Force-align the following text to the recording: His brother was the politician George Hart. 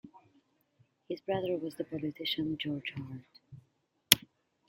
His 1.07 1.21
brother 1.21 1.57
was 1.57 1.75
the 1.75 1.83
politician 1.83 2.57
George 2.59 2.91
Hart. 2.97 4.23